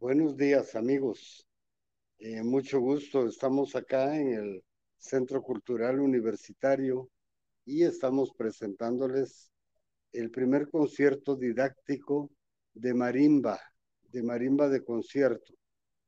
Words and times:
Buenos 0.00 0.36
días, 0.36 0.74
amigos. 0.74 1.46
Eh, 2.18 2.42
mucho 2.42 2.78
gusto. 2.80 3.26
Estamos 3.26 3.74
acá 3.74 4.16
en 4.20 4.34
el 4.34 4.64
Centro 4.98 5.40
Cultural 5.40 6.00
Universitario 6.00 7.10
y 7.64 7.84
estamos 7.84 8.32
presentándoles 8.36 9.50
el 10.12 10.30
primer 10.30 10.68
concierto 10.68 11.36
didáctico 11.36 12.30
de 12.74 12.92
marimba, 12.92 13.58
de 14.10 14.22
marimba 14.22 14.68
de 14.68 14.84
concierto, 14.84 15.54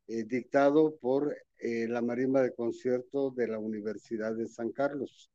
eh, 0.09 0.25
dictado 0.25 0.97
por 0.97 1.35
eh, 1.59 1.87
la 1.89 2.03
marimba 2.03 2.43
de 2.43 2.55
concierto 2.55 3.31
de 3.31 3.49
la 3.49 3.59
Universidad 3.59 4.35
de 4.35 4.49
San 4.49 4.73
Carlos. 4.73 5.31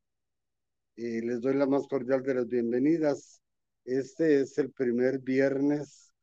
les 0.95 1.41
doy 1.41 1.55
la 1.55 1.65
más 1.65 1.87
cordial 1.87 2.21
de 2.21 2.35
las 2.35 2.47
bienvenidas. 2.47 3.41
Este 3.85 4.41
es 4.41 4.57
el 4.59 4.71
primer 4.71 5.19
viernes 5.19 6.13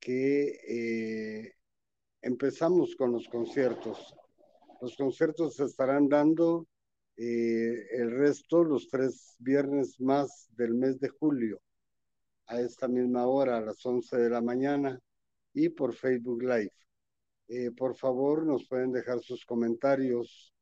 que 0.00 1.52
empezamos 2.24 2.96
con 2.96 3.12
los 3.12 3.28
conciertos. 3.28 4.14
Los 4.80 4.96
conciertos 4.96 5.56
se 5.56 5.64
estarán 5.64 6.08
dando 6.08 6.66
eh, 7.16 7.86
el 7.92 8.10
resto 8.10 8.64
los 8.64 8.88
tres 8.88 9.36
viernes 9.38 10.00
más 10.00 10.48
del 10.56 10.74
mes 10.74 10.98
de 10.98 11.10
julio 11.10 11.60
a 12.46 12.60
esta 12.60 12.88
misma 12.88 13.26
hora, 13.26 13.58
a 13.58 13.60
las 13.60 13.84
11 13.84 14.16
de 14.16 14.30
la 14.30 14.40
mañana 14.40 14.98
y 15.52 15.68
por 15.68 15.94
Facebook 15.94 16.42
Live. 16.42 16.72
Eh, 17.48 17.70
por 17.72 17.94
favor, 17.94 18.46
nos 18.46 18.66
pueden 18.66 18.90
dejar 18.90 19.20
sus 19.20 19.44
comentarios 19.44 20.54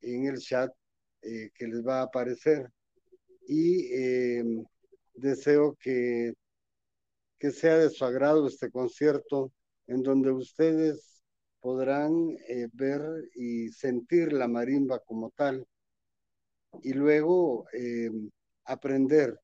en 0.00 0.26
el 0.26 0.38
chat 0.38 0.72
eh, 1.22 1.50
que 1.52 1.66
les 1.66 1.84
va 1.84 1.98
a 2.00 2.04
aparecer 2.04 2.70
y 3.48 3.88
deseo 5.14 5.76
que, 5.80 6.32
que 7.38 7.50
sea 7.50 7.78
de 7.78 7.90
su 7.90 8.04
agrado 8.04 8.46
este 8.46 8.70
concierto 8.70 9.52
en 9.86 10.02
donde 10.02 10.30
ustedes 10.32 11.22
podrán 11.60 12.36
eh, 12.48 12.68
ver 12.72 13.02
y 13.34 13.68
sentir 13.70 14.32
la 14.32 14.48
marimba 14.48 15.00
como 15.00 15.30
tal 15.30 15.66
y 16.82 16.92
luego 16.92 17.66
eh, 17.72 18.10
aprender 18.64 19.40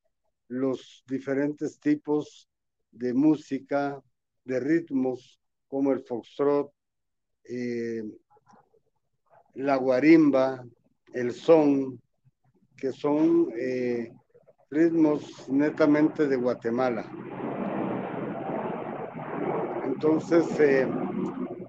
los 0.49 1.03
diferentes 1.07 1.81
tipos 1.81 2.49
de 2.91 3.15
música, 3.15 4.01
de 4.45 4.61
ritmos 4.61 5.41
como 5.67 5.93
el 5.93 6.05
foxtrot, 6.05 6.71
eh, 7.45 8.05
la 9.55 9.77
guarimba, 9.77 10.65
el 11.15 11.33
son, 11.33 12.01
que 12.77 12.93
son 12.93 13.49
ritmos 14.71 15.49
netamente 15.49 16.27
de 16.27 16.37
Guatemala. 16.37 17.11
Entonces, 20.05 20.59
eh, 20.59 20.85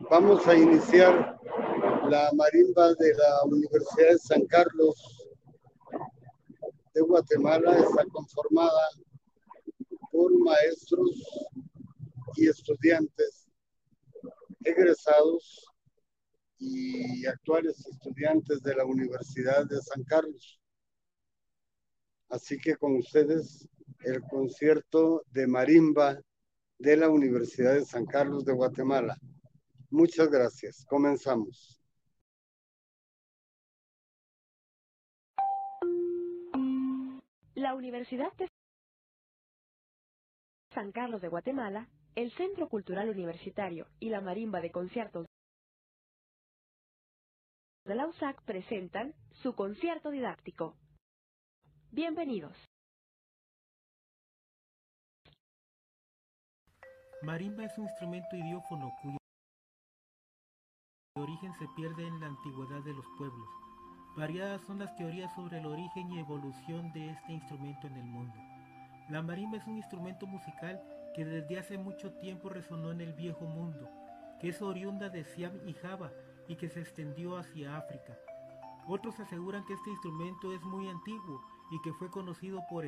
vamos 0.09 0.47
a 0.47 0.57
iniciar 0.57 1.39
la 2.09 2.31
marimba 2.33 2.95
de 2.95 3.13
la 3.13 3.43
Universidad 3.45 4.09
de 4.09 4.17
San 4.17 4.45
Carlos 4.47 5.29
de 6.95 7.01
Guatemala. 7.01 7.77
Está 7.77 8.03
conformada 8.05 8.89
por 10.11 10.31
maestros 10.39 11.11
y 12.35 12.47
estudiantes 12.47 13.51
egresados 14.63 15.67
y 16.57 17.27
actuales 17.27 17.85
estudiantes 17.85 18.63
de 18.63 18.73
la 18.73 18.85
Universidad 18.85 19.67
de 19.67 19.79
San 19.79 20.03
Carlos. 20.05 20.59
Así 22.29 22.57
que 22.57 22.77
con 22.77 22.95
ustedes 22.95 23.69
el 23.99 24.23
concierto 24.23 25.21
de 25.29 25.45
marimba 25.45 26.19
de 26.79 26.97
la 26.97 27.09
Universidad 27.09 27.73
de 27.73 27.85
San 27.85 28.05
Carlos 28.05 28.45
de 28.45 28.53
Guatemala. 28.53 29.17
Muchas 29.89 30.29
gracias. 30.29 30.85
Comenzamos. 30.85 31.79
La 37.55 37.75
Universidad 37.75 38.33
de 38.33 38.47
San 40.73 40.91
Carlos 40.91 41.21
de 41.21 41.27
Guatemala, 41.27 41.87
el 42.15 42.31
Centro 42.31 42.67
Cultural 42.67 43.09
Universitario 43.09 43.87
y 43.99 44.09
la 44.09 44.21
Marimba 44.21 44.59
de 44.59 44.71
Conciertos 44.71 45.27
de 47.85 47.95
la 47.95 48.07
USAC 48.07 48.41
presentan 48.43 49.13
su 49.41 49.55
concierto 49.55 50.09
didáctico. 50.09 50.75
Bienvenidos. 51.91 52.55
Marimba 57.23 57.63
es 57.63 57.77
un 57.77 57.85
instrumento 57.85 58.35
idiófono 58.35 58.91
cuyo 59.01 59.17
origen 61.15 61.53
se 61.53 61.65
pierde 61.73 62.05
en 62.05 62.19
la 62.19 62.27
antigüedad 62.27 62.83
de 62.83 62.93
los 62.93 63.05
pueblos. 63.17 63.47
Variadas 64.17 64.61
son 64.63 64.79
las 64.79 64.93
teorías 64.97 65.33
sobre 65.33 65.59
el 65.59 65.65
origen 65.65 66.11
y 66.11 66.19
evolución 66.19 66.91
de 66.91 67.11
este 67.11 67.31
instrumento 67.31 67.87
en 67.87 67.95
el 67.95 68.03
mundo. 68.03 68.35
La 69.09 69.21
marimba 69.21 69.55
es 69.55 69.65
un 69.67 69.77
instrumento 69.77 70.27
musical 70.27 70.83
que 71.15 71.23
desde 71.23 71.59
hace 71.59 71.77
mucho 71.77 72.11
tiempo 72.15 72.49
resonó 72.49 72.91
en 72.91 72.99
el 72.99 73.13
viejo 73.13 73.45
mundo, 73.45 73.89
que 74.41 74.49
es 74.49 74.61
oriunda 74.61 75.07
de 75.07 75.23
Siam 75.23 75.65
y 75.65 75.75
Java 75.75 76.11
y 76.49 76.57
que 76.57 76.67
se 76.67 76.81
extendió 76.81 77.37
hacia 77.37 77.77
África. 77.77 78.17
Otros 78.85 79.17
aseguran 79.21 79.63
que 79.65 79.75
este 79.75 79.91
instrumento 79.91 80.51
es 80.51 80.61
muy 80.63 80.89
antiguo 80.89 81.41
y 81.71 81.81
que 81.83 81.93
fue 81.93 82.11
conocido 82.11 82.59
por 82.69 82.85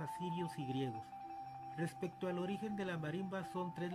asirios 0.00 0.58
y 0.58 0.66
griegos. 0.66 1.04
Respecto 1.76 2.28
al 2.28 2.38
origen 2.38 2.76
de 2.76 2.84
la 2.84 2.96
marimba 2.96 3.44
son 3.52 3.74
tres 3.74 3.92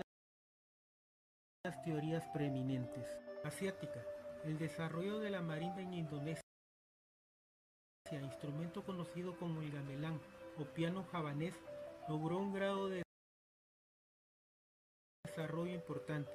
las 1.64 1.82
teorías 1.84 2.28
preeminentes. 2.34 3.08
Asiática. 3.44 4.04
El 4.44 4.58
desarrollo 4.58 5.20
de 5.20 5.30
la 5.30 5.42
marimba 5.42 5.82
en 5.82 5.94
Indonesia, 5.94 6.42
instrumento 8.12 8.84
conocido 8.84 9.38
como 9.38 9.62
el 9.62 9.72
gamelán 9.72 10.20
o 10.58 10.66
piano 10.66 11.04
javanés, 11.12 11.56
logró 12.08 12.38
un 12.38 12.54
grado 12.54 12.90
de 12.90 13.04
desarrollo 15.26 15.74
importante. 15.74 16.32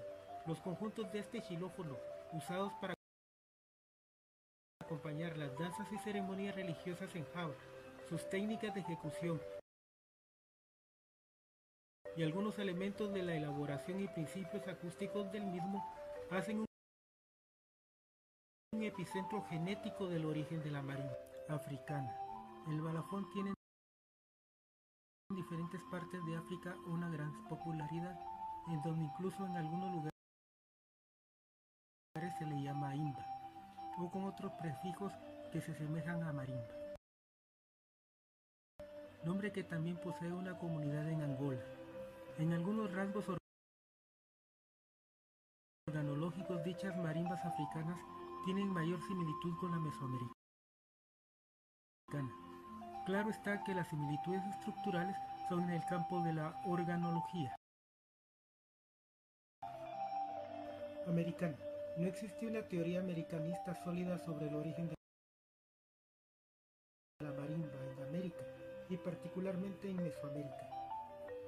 Los 0.47 0.61
conjuntos 0.61 1.13
de 1.13 1.19
este 1.19 1.41
xilófono, 1.41 1.97
usados 2.33 2.73
para 2.81 2.95
acompañar 4.81 5.37
las 5.37 5.57
danzas 5.59 5.93
y 5.93 5.99
ceremonias 5.99 6.55
religiosas 6.55 7.15
en 7.17 7.25
Java, 7.35 7.55
sus 8.09 8.29
técnicas 8.31 8.73
de 8.75 8.81
ejecución 8.81 9.41
y 12.17 12.23
algunos 12.23 12.59
elementos 12.59 13.13
de 13.13 13.23
la 13.23 13.35
elaboración 13.35 14.01
y 14.01 14.09
principios 14.09 14.67
acústicos 14.69 15.31
del 15.33 15.45
mismo 15.45 15.85
hacen 16.31 16.65
un 18.73 18.83
epicentro 18.83 19.43
genético 19.51 20.07
del 20.07 20.25
origen 20.25 20.63
de 20.63 20.71
la 20.71 20.83
marimba 20.83 21.17
africana. 21.49 22.17
El 22.69 22.81
balafón 22.81 23.31
tiene 23.33 23.53
en 25.31 25.37
diferentes 25.37 25.81
partes 25.91 26.25
de 26.25 26.37
África 26.37 26.75
una 26.87 27.11
gran 27.11 27.49
popularidad, 27.49 28.19
en 28.69 28.83
donde 28.83 29.05
incluso 29.05 29.45
en 29.45 29.57
algunos 29.57 29.93
lugares 29.93 30.13
se 32.39 32.47
le 32.47 32.63
llama 32.63 32.97
imba, 32.97 33.27
o 33.99 34.11
con 34.11 34.25
otros 34.25 34.53
prefijos 34.53 35.13
que 35.53 35.61
se 35.61 35.73
asemejan 35.73 36.23
a 36.23 36.33
marimba. 36.33 36.86
Nombre 39.27 39.51
que 39.51 39.65
también 39.65 39.97
posee 39.97 40.33
una 40.33 40.57
comunidad 40.57 41.11
en 41.11 41.21
Angola. 41.21 41.61
En 42.39 42.53
algunos 42.53 42.93
rasgos 42.93 43.25
organológicos 45.89 46.63
dichas 46.63 46.97
marimbas 46.97 47.45
africanas 47.45 47.99
tienen 48.45 48.69
mayor 48.69 49.01
similitud 49.03 49.59
con 49.59 49.73
la 49.73 49.81
mesoamericana. 49.81 50.31
Claro 53.05 53.31
está 53.31 53.65
que 53.65 53.75
las 53.75 53.89
similitudes 53.89 54.45
estructurales 54.45 55.17
son 55.49 55.65
en 55.65 55.71
el 55.71 55.85
campo 55.87 56.23
de 56.23 56.33
la 56.33 56.63
organología. 56.65 57.57
Americana. 61.09 61.57
No 61.97 62.07
existe 62.07 62.47
una 62.47 62.63
teoría 62.63 63.01
americanista 63.01 63.75
sólida 63.75 64.21
sobre 64.21 64.47
el 64.47 64.55
origen 64.55 64.87
de 64.89 64.96
y 68.89 68.97
particularmente 68.97 69.89
en 69.89 69.97
Mesoamérica. 69.97 70.69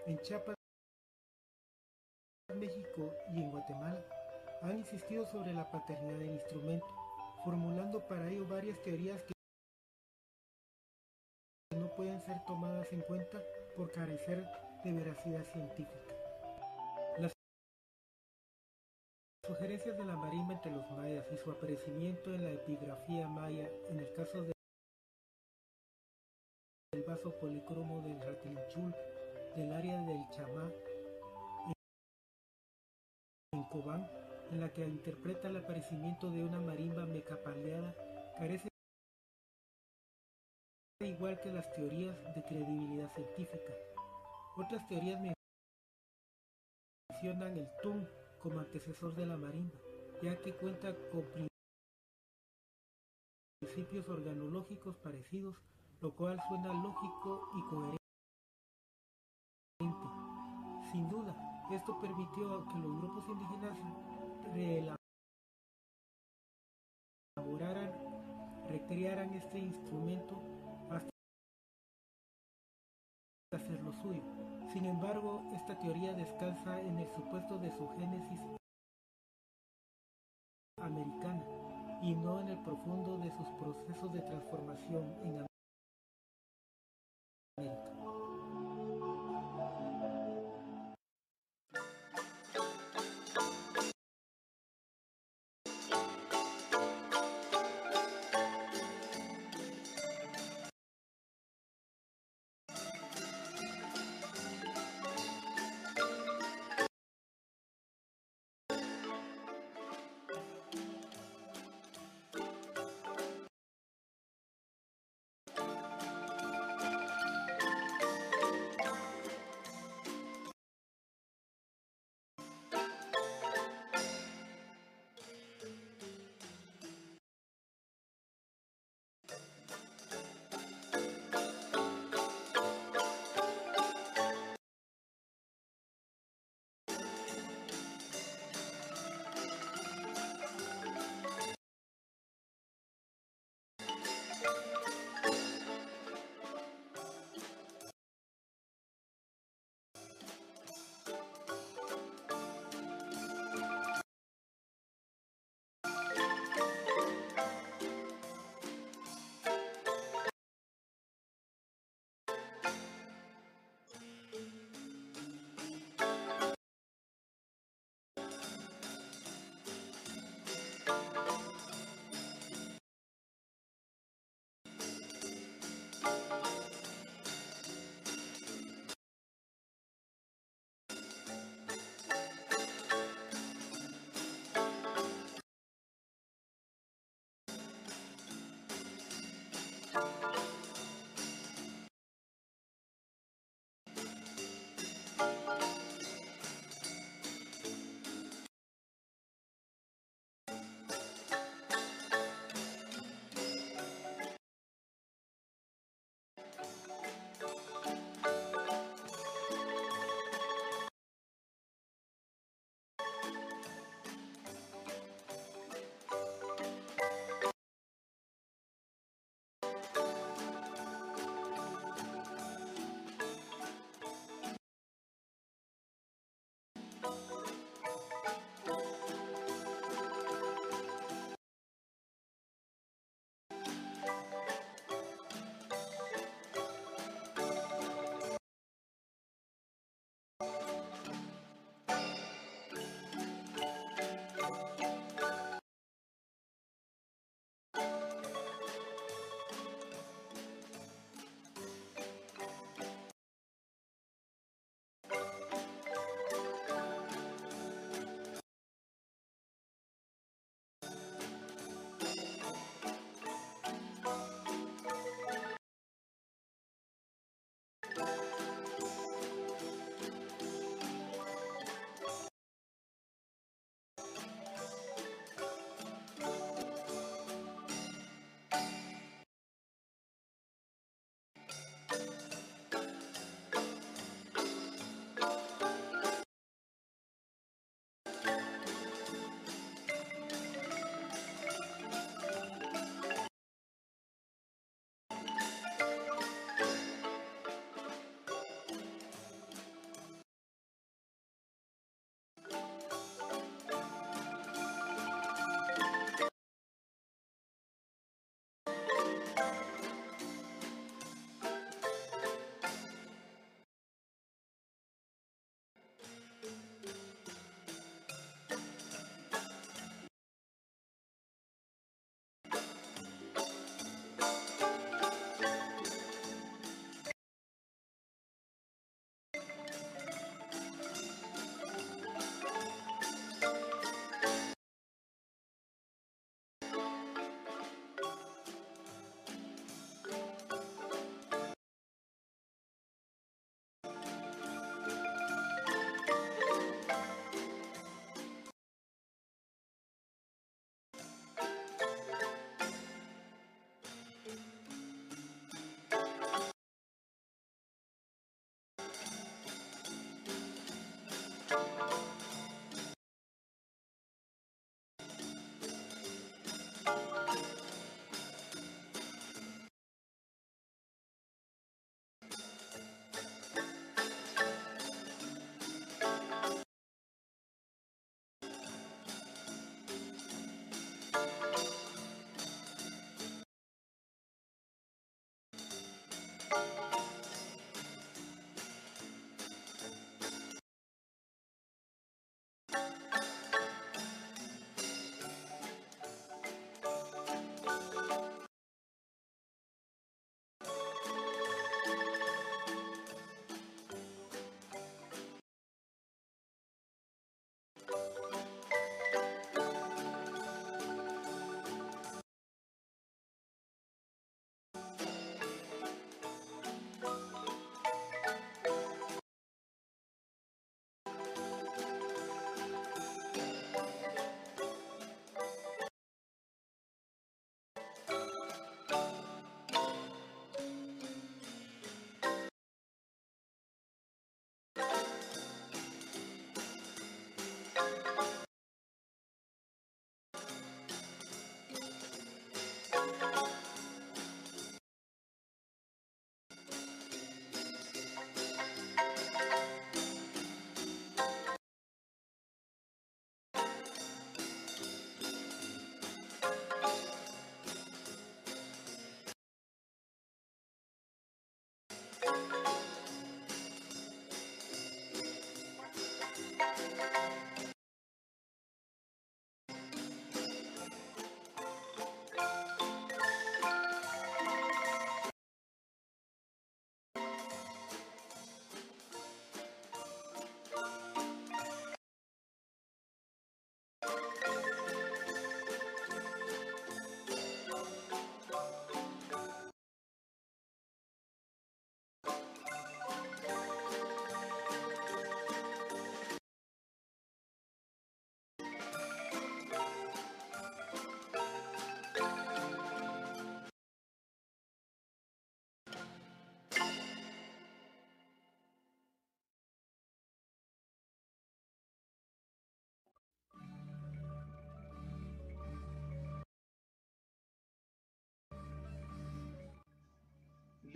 En 0.07 0.19
Chiapas 0.19 0.55
México 2.55 3.15
y 3.31 3.43
en 3.43 3.51
Guatemala 3.51 4.05
han 4.63 4.79
insistido 4.79 5.25
sobre 5.27 5.53
la 5.53 5.71
paternidad 5.71 6.19
del 6.19 6.31
instrumento, 6.31 6.87
formulando 7.45 8.07
para 8.09 8.29
ello 8.29 8.47
varias 8.47 8.81
teorías 8.83 9.23
que 9.23 9.33
no 11.77 11.95
pueden 11.95 12.21
ser 12.23 12.45
tomadas 12.45 12.93
en 12.93 13.03
cuenta 13.03 13.41
por 13.77 13.93
carecer 13.93 14.45
de 14.83 14.93
veracidad 14.93 15.45
científica. 15.45 15.93
Las 17.19 17.33
sugerencias 19.47 19.97
de 19.97 20.05
la 20.05 20.17
marimba 20.17 20.55
entre 20.55 20.73
los 20.73 20.91
mayas 20.93 21.27
y 21.33 21.37
su 21.37 21.51
aparecimiento 21.51 22.35
en 22.35 22.45
la 22.45 22.51
epigrafía 22.51 23.29
maya 23.29 23.71
en 23.91 24.01
el 24.01 24.13
caso 24.15 24.43
del 26.99 27.07
vaso 27.07 27.31
policromo 27.39 28.01
del 28.03 28.21
Ratilinchul 28.21 28.93
del 29.55 29.73
área 29.73 30.03
del 30.03 30.29
Chamá 30.31 30.69
en 33.53 33.63
Cobán, 33.65 34.11
en 34.51 34.61
la 34.61 34.73
que 34.73 34.85
interpreta 34.85 35.47
el 35.47 35.59
aparecimiento 35.59 36.29
de 36.29 36.43
una 36.43 36.61
marimba 36.61 37.07
mecapaleada, 37.07 37.95
carece 38.37 38.69
igual 41.05 41.41
que 41.41 41.53
las 41.53 41.73
teorías 41.73 42.17
de 42.35 42.43
credibilidad 42.43 43.15
científica. 43.15 43.73
Otras 44.57 44.89
teorías 44.89 45.21
mencionan 47.13 47.59
el 47.59 47.69
tun 47.81 48.09
como 48.43 48.59
antecesor 48.59 49.15
de 49.15 49.27
la 49.27 49.37
marimba, 49.37 49.79
ya 50.21 50.37
que 50.41 50.53
cuenta 50.53 50.93
con 51.13 51.25
principios 53.61 54.09
organológicos 54.09 54.97
parecidos, 54.97 55.63
lo 56.01 56.15
cual 56.15 56.41
suena 56.49 56.73
lógico 56.73 57.51
y 57.57 57.63
coherente. 57.63 57.99
Sin 60.93 61.09
duda, 61.09 61.35
esto 61.71 62.01
permitió 62.01 62.67
que 62.69 62.79
los 62.79 62.97
grupos 62.99 63.29
indígenas 63.29 63.79
reelaboraran, 67.37 67.93
recrearan 68.69 69.35
este 69.35 69.59
instrumento 69.59 70.41
hasta 70.91 71.11
hacerlo 73.53 73.93
suyo. 73.95 74.23
Sin 74.73 74.87
embargo, 74.87 75.43
esta 75.55 75.79
teoría 75.79 76.13
descansa 76.15 76.81
en 76.81 76.99
el 76.99 77.09
supuesto 77.15 77.59
de 77.59 77.71
su 77.77 77.89
génesis 77.99 78.41
americana 80.81 81.45
y 82.03 82.15
no 82.15 82.41
en 82.41 82.49
el 82.49 82.59
profundo 82.63 83.19
de 83.19 83.31
sus 83.33 83.49
procesos 83.59 84.13
de 84.13 84.21
transformación 84.21 85.17
en 85.25 85.49
Amém. 87.59 87.98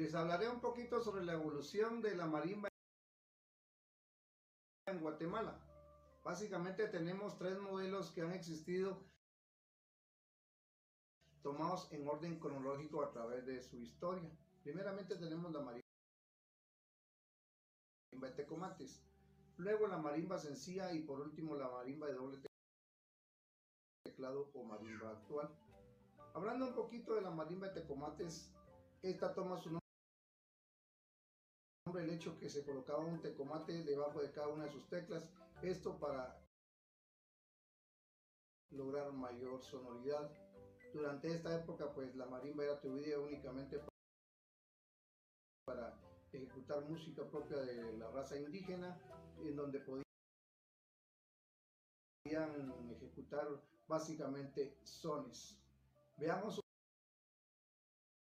Les 0.03 0.17
hablaré 0.17 0.49
un 0.49 0.61
poquito 0.61 1.01
sobre 1.01 1.25
la 1.25 1.35
evolución 1.35 2.03
de 2.03 2.17
la 2.17 2.27
marimba 2.27 2.69
en 4.89 5.01
Guatemala. 5.01 5.57
Básicamente 6.25 6.89
tenemos 6.89 7.39
tres 7.39 7.57
modelos 7.61 8.11
que 8.11 8.23
han 8.23 8.33
existido 8.33 9.01
tomados 11.41 11.93
en 11.93 12.09
orden 12.09 12.41
cronológico 12.41 13.05
a 13.05 13.13
través 13.13 13.47
de 13.47 13.63
su 13.63 13.77
historia. 13.77 14.29
Primeramente 14.65 15.15
tenemos 15.15 15.53
la 15.53 15.61
marimba 15.61 15.83
de 18.11 18.31
Tecomates, 18.33 19.05
luego 19.57 19.87
la 19.87 19.99
marimba 19.99 20.37
sencilla 20.37 20.93
y 20.93 21.05
por 21.05 21.21
último 21.21 21.55
la 21.55 21.69
marimba 21.69 22.09
de 22.09 22.15
doble 22.15 22.43
teclado 24.03 24.51
o 24.53 24.65
marimba 24.65 25.11
actual. 25.11 25.49
Hablando 26.35 26.67
un 26.67 26.75
poquito 26.75 27.15
de 27.15 27.21
la 27.21 27.31
marimba 27.31 27.69
de 27.69 27.83
Tecomates, 27.83 28.53
esta 29.01 29.33
toma 29.33 29.57
su 29.59 29.69
nombre 29.71 29.82
el 32.03 32.11
hecho 32.11 32.39
que 32.39 32.49
se 32.49 32.65
colocaba 32.65 33.01
un 33.01 33.21
tecomate 33.21 33.83
debajo 33.85 34.23
de 34.23 34.31
cada 34.31 34.49
una 34.49 34.65
de 34.65 34.73
sus 34.73 34.89
teclas, 34.89 35.29
esto 35.63 35.99
para 35.99 36.41
lograr 38.71 39.13
mayor 39.13 39.63
sonoridad. 39.63 40.31
Durante 40.93 41.33
esta 41.33 41.55
época, 41.55 41.93
pues 41.93 42.15
la 42.15 42.27
marimba 42.27 42.65
era 42.65 42.75
atribuida 42.75 43.19
únicamente 43.19 43.81
para 45.65 45.99
ejecutar 46.33 46.83
música 46.85 47.29
propia 47.29 47.59
de 47.59 47.97
la 47.99 48.11
raza 48.11 48.37
indígena, 48.37 48.99
en 49.39 49.57
donde 49.57 49.81
podían 49.81 50.03
ejecutar 52.91 53.49
básicamente 53.87 54.79
sones. 54.83 55.59
Veamos 56.17 56.62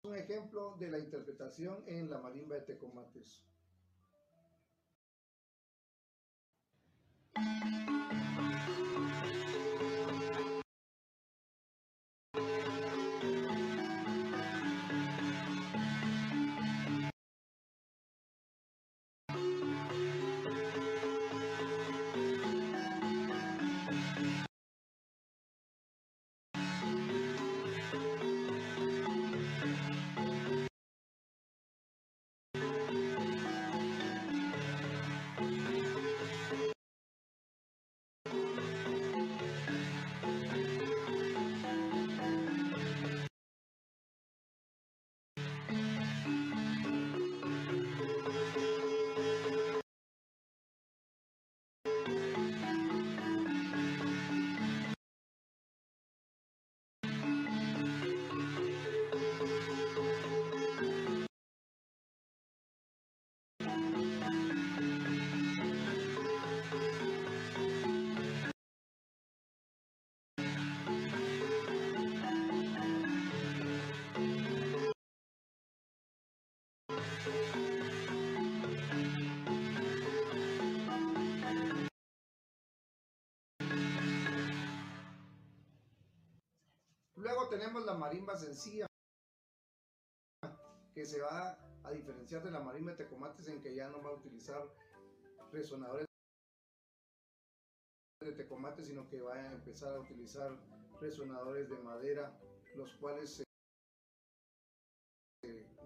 un 0.05 0.17
ejemplo 0.17 0.77
de 0.79 0.91
la 0.91 0.99
interpretación 0.99 1.83
en 1.87 2.11
la 2.11 2.19
marimba 2.19 2.57
de 2.57 2.63
Tecomates. 2.63 3.43
Tenemos 87.59 87.85
la 87.85 87.95
marimba 87.95 88.37
sencilla, 88.37 88.85
que 90.93 91.07
se 91.07 91.21
va 91.21 91.57
a 91.85 91.91
diferenciar 91.93 92.43
de 92.43 92.51
la 92.51 92.59
marimba 92.59 92.91
de 92.91 93.05
tecomates 93.05 93.47
en 93.47 93.63
que 93.63 93.77
ya 93.77 93.89
no 93.89 94.03
va 94.03 94.11
a 94.11 94.15
utilizar 94.15 94.61
resonadores 95.53 96.07
de 98.21 98.33
tecomate, 98.33 98.83
sino 98.83 99.09
que 99.09 99.21
va 99.21 99.35
a 99.35 99.53
empezar 99.53 99.95
a 99.95 100.01
utilizar 100.01 100.51
resonadores 101.01 101.71
de 101.71 101.77
madera, 101.79 102.37
los 102.75 102.93
cuales 102.97 103.45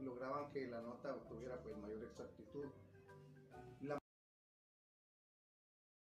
lograban 0.01 0.51
que 0.51 0.69
la 0.69 0.81
nota 0.81 1.23
tuviera 1.29 1.63
pues 1.63 1.77
mayor 1.77 2.03
exactitud. 2.03 2.65
La 3.83 3.99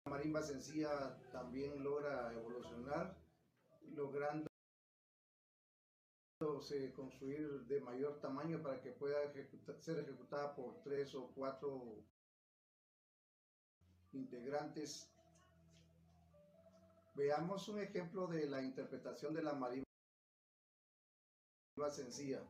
marimba 0.08 0.42
sencilla 0.42 1.18
también 1.32 1.82
logra 1.82 2.32
evolucionar, 2.32 3.16
logrando 3.96 4.55
construir 6.94 7.66
de 7.66 7.80
mayor 7.80 8.20
tamaño 8.20 8.62
para 8.62 8.80
que 8.80 8.92
pueda 8.92 9.32
ser 9.80 9.98
ejecutada 9.98 10.54
por 10.54 10.82
tres 10.82 11.14
o 11.14 11.32
cuatro 11.34 12.04
integrantes. 14.12 15.10
Veamos 17.14 17.68
un 17.68 17.80
ejemplo 17.80 18.26
de 18.26 18.46
la 18.46 18.62
interpretación 18.62 19.34
de 19.34 19.42
la 19.42 19.54
marimba 19.54 19.86
sencilla. 21.90 22.42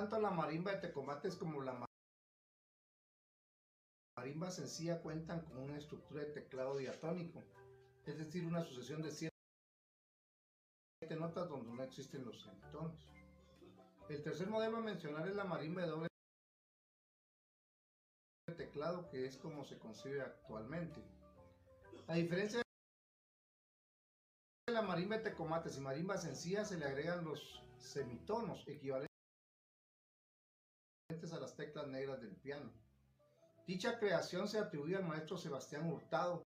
Tanto 0.00 0.18
la 0.18 0.30
marimba 0.30 0.72
de 0.72 0.78
Tecomates 0.78 1.36
como 1.36 1.60
la 1.60 1.86
marimba 4.16 4.50
sencilla 4.50 5.02
cuentan 5.02 5.42
con 5.42 5.58
una 5.58 5.76
estructura 5.76 6.22
de 6.22 6.32
teclado 6.32 6.78
diatónico, 6.78 7.44
es 8.06 8.16
decir, 8.16 8.46
una 8.46 8.64
sucesión 8.64 9.02
de 9.02 9.10
siete 9.10 9.30
notas 11.18 11.50
donde 11.50 11.70
no 11.70 11.82
existen 11.82 12.24
los 12.24 12.40
semitonos. 12.40 13.12
El 14.08 14.22
tercer 14.22 14.48
modelo 14.48 14.78
a 14.78 14.80
mencionar 14.80 15.28
es 15.28 15.34
la 15.34 15.44
marimba 15.44 15.82
de 15.82 15.88
doble 15.88 16.08
teclado, 18.56 19.06
que 19.10 19.26
es 19.26 19.36
como 19.36 19.66
se 19.66 19.78
concibe 19.78 20.22
actualmente. 20.22 21.04
A 22.06 22.14
diferencia 22.14 22.62
de 24.66 24.72
la 24.72 24.80
marimba 24.80 25.18
de 25.18 25.24
tecomates 25.24 25.76
y 25.76 25.80
marimba 25.82 26.16
sencilla, 26.16 26.64
se 26.64 26.78
le 26.78 26.86
agregan 26.86 27.22
los 27.22 27.62
semitonos 27.76 28.66
equivalentes 28.66 29.09
a 31.10 31.40
las 31.40 31.56
teclas 31.56 31.88
negras 31.88 32.20
del 32.20 32.36
piano. 32.36 32.70
Dicha 33.66 33.98
creación 33.98 34.46
se 34.46 34.60
atribuye 34.60 34.94
al 34.96 35.04
maestro 35.04 35.36
Sebastián 35.36 35.90
Hurtado, 35.90 36.44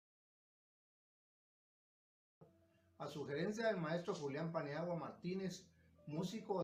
a 2.98 3.08
sugerencia 3.08 3.66
del 3.66 3.78
maestro 3.78 4.14
Julián 4.14 4.52
Paniagua 4.52 4.94
Martínez, 4.94 5.66
músico 6.06 6.62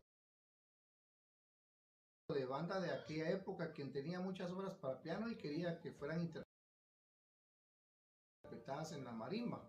de 2.33 2.45
banda 2.45 2.79
de 2.79 2.91
aquella 2.91 3.31
época, 3.31 3.73
quien 3.73 3.91
tenía 3.91 4.21
muchas 4.21 4.49
obras 4.51 4.77
para 4.77 5.01
piano 5.01 5.29
y 5.29 5.35
quería 5.35 5.81
que 5.81 5.91
fueran 5.91 6.21
interpretadas 6.21 8.93
en 8.93 9.03
la 9.03 9.11
marimba. 9.11 9.61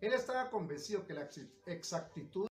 Él 0.00 0.12
estaba 0.12 0.50
convencido 0.50 1.06
que 1.06 1.14
la 1.14 1.30
exactitud 1.66 2.48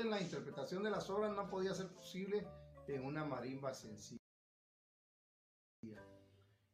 en 0.00 0.10
la 0.10 0.20
interpretación 0.20 0.82
de 0.82 0.90
las 0.90 1.08
obras 1.10 1.34
no 1.34 1.48
podía 1.48 1.74
ser 1.74 1.88
posible 1.88 2.46
en 2.86 3.04
una 3.04 3.24
marimba 3.24 3.74
sencilla. 3.74 4.20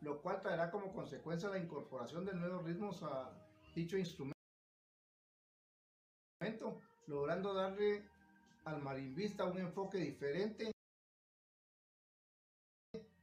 lo 0.00 0.20
cual 0.22 0.40
traerá 0.40 0.70
como 0.70 0.92
consecuencia 0.92 1.48
la 1.48 1.58
incorporación 1.58 2.24
de 2.24 2.34
nuevos 2.34 2.64
ritmos 2.64 3.02
a 3.02 3.32
dicho 3.74 3.96
instrumento, 3.96 4.34
logrando 7.06 7.54
darle 7.54 8.08
al 8.64 8.82
marimbista 8.82 9.44
un 9.44 9.58
enfoque 9.58 9.98
diferente 9.98 10.72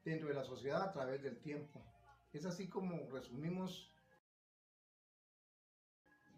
dentro 0.04 0.28
de 0.28 0.34
la 0.34 0.44
sociedad 0.44 0.82
a 0.82 0.92
través 0.92 1.22
del 1.22 1.40
tiempo. 1.42 1.84
Es 2.32 2.46
así 2.46 2.68
como 2.68 3.10
resumimos 3.10 3.92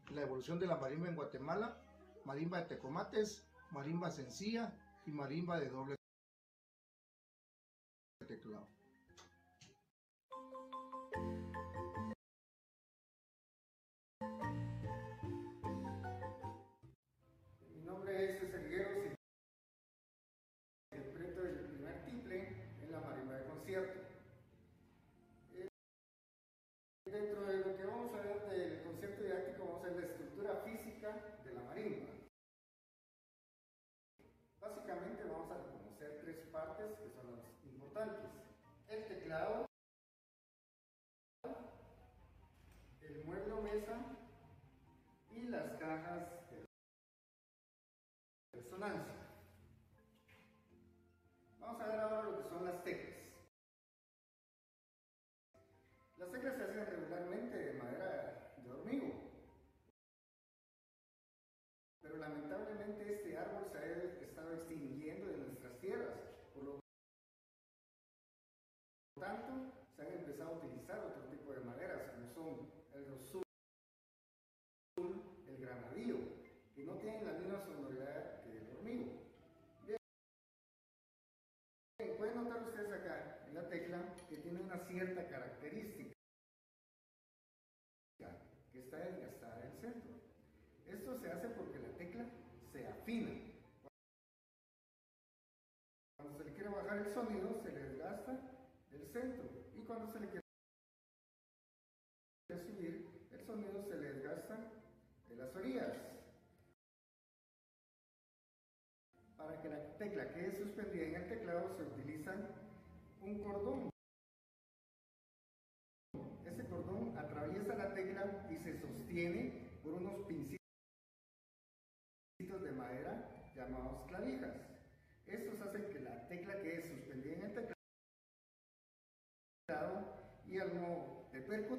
la 0.09 0.21
evolución 0.21 0.59
de 0.59 0.67
la 0.67 0.77
marimba 0.77 1.09
en 1.09 1.15
Guatemala, 1.15 1.77
marimba 2.23 2.61
de 2.61 2.67
tecomates, 2.67 3.46
marimba 3.71 4.11
sencilla 4.11 4.73
y 5.05 5.11
marimba 5.11 5.59
de 5.59 5.69
doble 5.69 5.95
teclado. 8.27 8.76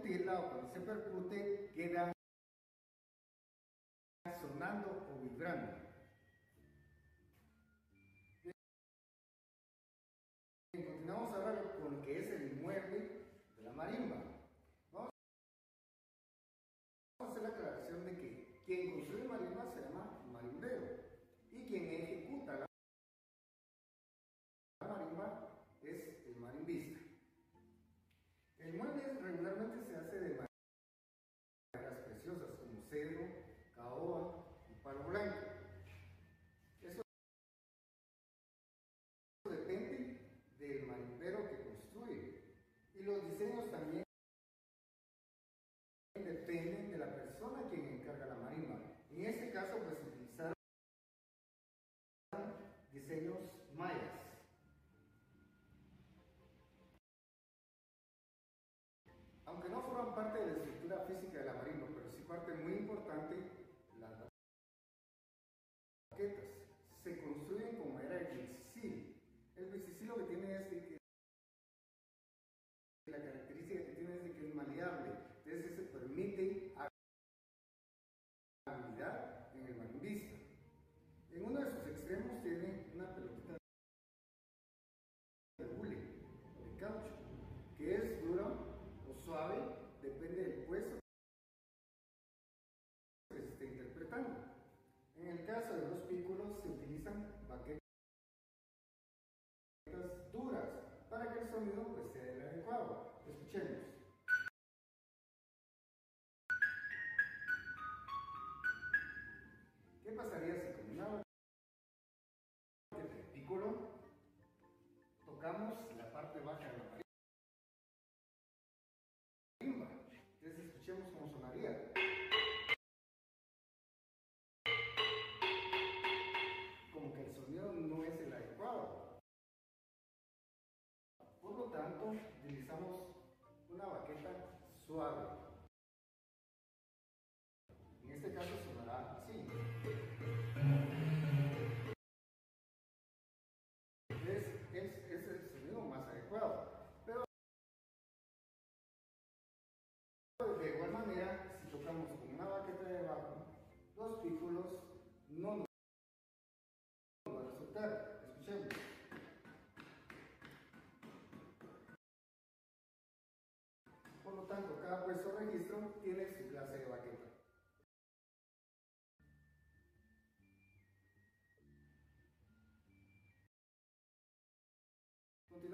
De 0.09 0.19
percutirla 0.19 0.39
o 0.41 0.49
cuando 0.49 0.69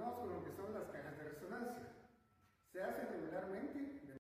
conozco 0.05 0.27
lo 0.27 0.45
que 0.45 0.53
son 0.53 0.75
las 0.75 0.85
cajas 0.91 1.17
de 1.17 1.25
resonancia. 1.25 1.89
Se 2.73 2.83
hacen 2.83 3.09
regularmente 3.09 3.79
de 3.79 4.19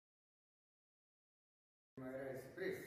madera 1.97 2.33
de 2.33 2.43
ciprés. 2.43 2.79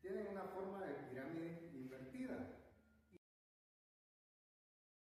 Tienen 0.00 0.28
una 0.28 0.44
forma 0.44 0.80
de 0.80 0.94
pirámide 0.94 1.70
invertida. 1.74 2.60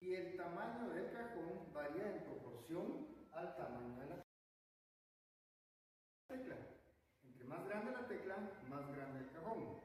Y 0.01 0.13
el 0.13 0.37
tamaño 0.37 0.89
del 0.89 1.11
cajón 1.11 1.73
varía 1.73 2.15
en 2.15 2.23
proporción 2.23 3.07
al 3.31 3.55
tamaño 3.55 3.99
de 3.99 4.09
la 4.09 4.25
tecla. 6.27 6.57
Entre 7.23 7.45
más 7.45 7.65
grande 7.65 7.91
la 7.91 8.07
tecla, 8.07 8.37
más 8.69 8.87
grande 8.95 9.19
el 9.19 9.31
cajón. 9.31 9.79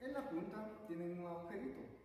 En 0.00 0.14
la 0.14 0.30
punta 0.30 0.86
tienen 0.86 1.20
un 1.20 1.26
agujerito 1.26 1.99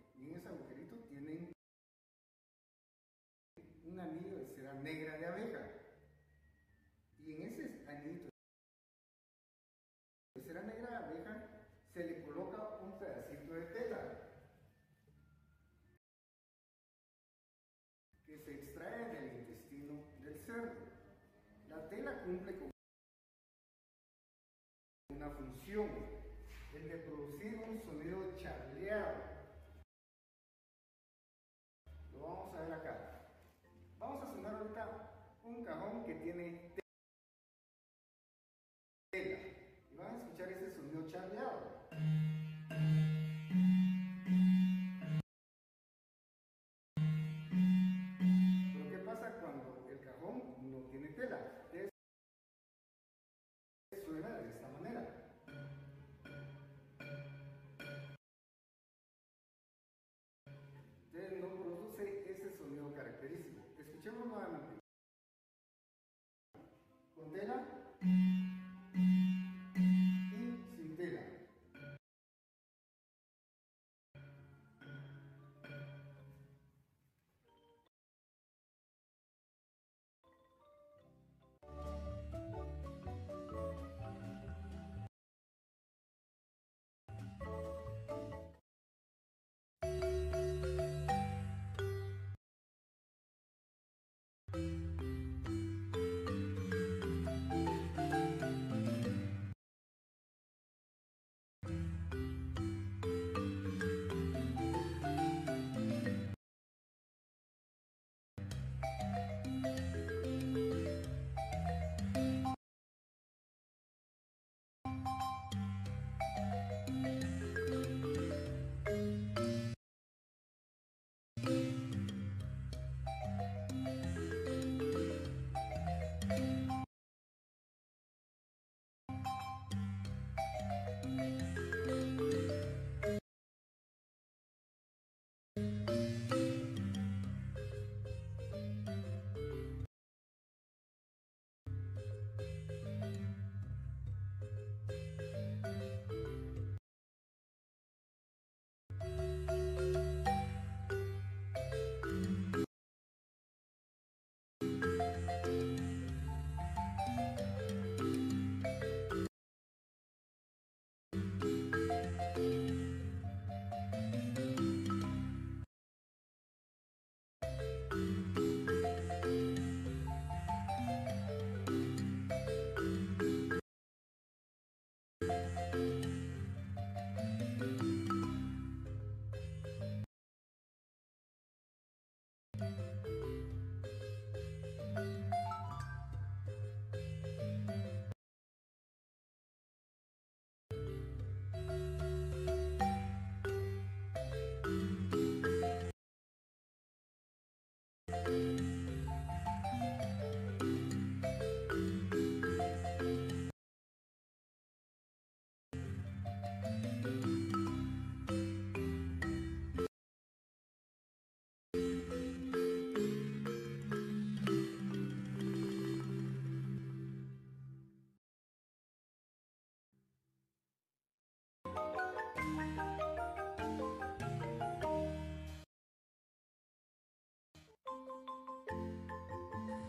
Música 175.26 176.15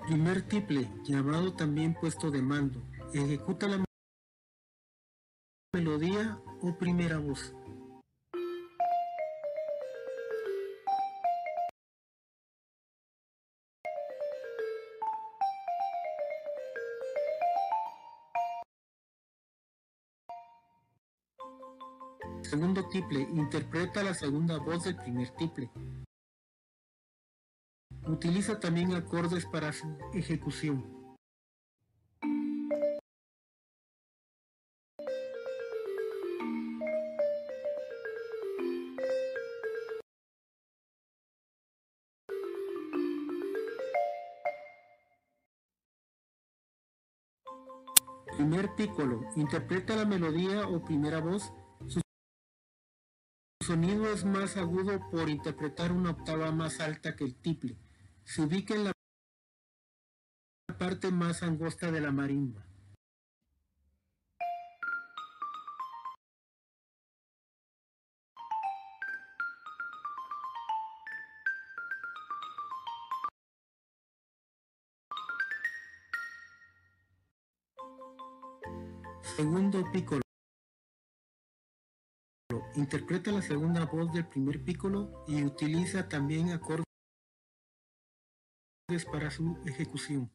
Primer 0.08 0.42
tiple, 0.48 0.90
llamado 1.04 1.54
también 1.54 1.94
puesto 1.94 2.32
de 2.32 2.42
mando, 2.42 2.82
ejecuta 3.14 3.68
la 3.68 3.84
melodía 5.74 6.42
o 6.62 6.78
primera 6.78 7.18
voz. 7.18 7.54
Segundo 22.42 22.88
tiple, 22.88 23.22
interpreta 23.22 24.02
la 24.04 24.14
segunda 24.14 24.58
voz 24.58 24.86
del 24.86 24.96
primer 24.96 25.30
tiple. 25.32 25.70
Utiliza 28.08 28.58
también 28.58 28.94
acordes 28.94 29.46
para 29.46 29.74
su 29.74 29.86
ejecución. 30.14 30.98
Primer 48.38 48.74
pícolo, 48.76 49.22
interpreta 49.36 49.96
la 49.96 50.06
melodía 50.06 50.66
o 50.68 50.84
primera 50.86 51.20
voz. 51.20 51.52
Su 51.88 52.00
sonido 53.62 54.08
es 54.14 54.24
más 54.24 54.56
agudo 54.56 55.02
por 55.12 55.30
interpretar 55.30 55.92
una 55.92 56.12
octava 56.12 56.52
más 56.52 56.80
alta 56.80 57.16
que 57.16 57.26
el 57.26 57.36
tiple. 57.36 57.78
Se 58.28 58.42
ubica 58.42 58.76
en 58.76 58.84
la 58.84 58.92
parte 60.78 61.10
más 61.12 61.44
angosta 61.44 61.90
de 61.90 62.02
la 62.02 62.12
marimba. 62.12 62.62
Segundo 79.22 79.90
pícolo. 79.94 80.22
Interpreta 82.76 83.32
la 83.32 83.42
segunda 83.42 83.86
voz 83.86 84.12
del 84.12 84.28
primer 84.28 84.62
pícolo 84.66 85.24
y 85.30 85.44
utiliza 85.44 86.10
también 86.10 86.50
acordes 86.52 86.87
para 89.12 89.30
su 89.30 89.58
ejecución. 89.66 90.32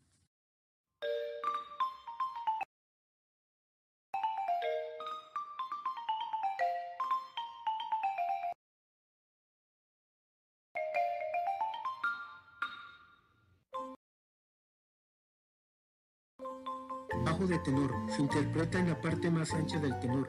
Bajo 17.24 17.46
de 17.46 17.58
tenor 17.60 17.90
se 18.10 18.20
interpreta 18.20 18.78
en 18.78 18.90
la 18.90 19.00
parte 19.00 19.30
más 19.30 19.54
ancha 19.54 19.78
del 19.78 19.98
tenor. 19.98 20.28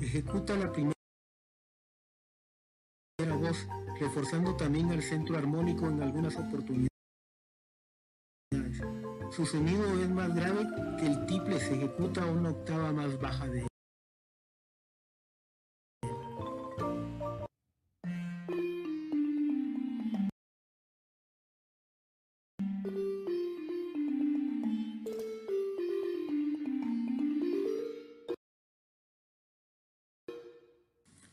Ejecuta 0.00 0.56
la 0.56 0.72
primera 0.72 0.94
voz, 3.36 3.68
reforzando 4.00 4.56
también 4.56 4.90
el 4.90 5.02
centro 5.02 5.36
armónico 5.36 5.86
en 5.86 6.02
algunas 6.02 6.34
oportunidades. 6.36 6.97
Su 9.38 9.46
sonido 9.46 9.84
es 10.02 10.10
más 10.10 10.34
grave 10.34 10.66
que 10.98 11.06
el 11.06 11.24
tiple 11.26 11.60
se 11.60 11.76
ejecuta 11.76 12.26
una 12.26 12.50
octava 12.50 12.92
más 12.92 13.20
baja 13.20 13.46
de 13.46 13.60
él. 13.60 13.68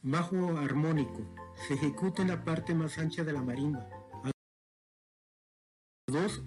Bajo 0.04 0.60
armónico 0.60 1.26
se 1.68 1.74
ejecuta 1.74 2.22
en 2.22 2.28
la 2.28 2.44
parte 2.44 2.76
más 2.76 3.00
ancha 3.00 3.24
de 3.24 3.34
la 3.34 3.41
marimba, 3.41 3.89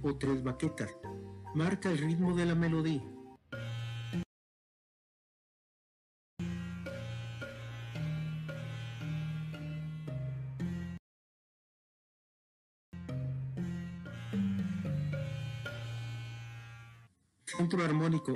o 0.02 0.16
tres 0.16 0.42
baquetas. 0.42 0.96
Marca 1.54 1.90
el 1.90 1.98
ritmo 1.98 2.34
de 2.34 2.46
la 2.46 2.54
melodía. 2.54 3.02
Centro 17.44 17.82
armónico 17.82 18.34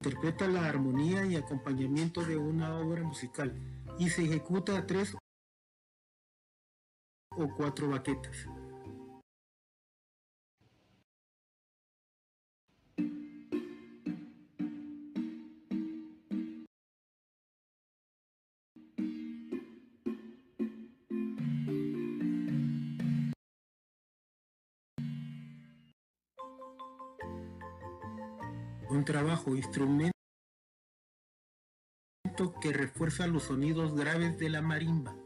interpreta 0.00 0.46
la 0.46 0.66
armonía 0.66 1.24
y 1.26 1.34
acompañamiento 1.34 2.24
de 2.24 2.36
una 2.36 2.78
obra 2.78 3.02
musical 3.02 3.52
y 3.98 4.08
se 4.10 4.24
ejecuta 4.24 4.78
a 4.78 4.86
tres 4.86 5.16
o 7.30 7.48
cuatro 7.56 7.88
baquetas. 7.88 8.46
Trabajo 29.08 29.56
instrumento 29.56 30.12
que 32.60 32.74
refuerza 32.74 33.26
los 33.26 33.44
sonidos 33.44 33.94
graves 33.94 34.36
de 34.36 34.50
la 34.50 34.60
marimba. 34.60 35.16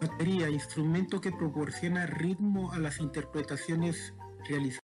Batería, 0.00 0.48
instrumento 0.48 1.20
que 1.20 1.32
proporciona 1.32 2.06
ritmo 2.06 2.72
a 2.72 2.78
las 2.78 3.00
interpretaciones 3.00 4.14
realizadas 4.48 4.82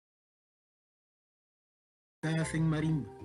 en 2.53 2.70
marimba. 2.70 3.18